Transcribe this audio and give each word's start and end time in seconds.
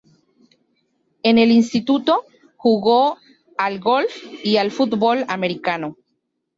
En 1.21 1.37
el 1.37 1.51
instituto, 1.51 2.25
jugó 2.57 3.19
al 3.55 3.79
golf 3.79 4.11
y 4.43 4.57
al 4.57 4.71
fútbol 4.71 5.25
americano. 5.27 5.95